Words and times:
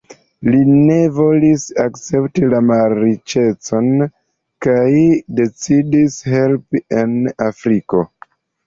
Li 0.53 0.59
ne 0.69 0.95
volis 1.17 1.65
akcepti 1.83 2.49
la 2.55 2.63
malriĉecon 2.71 3.93
kaj 4.69 4.89
decidis 5.43 6.19
helpi 6.35 6.87
en 7.05 7.19
Afriko. 7.53 8.07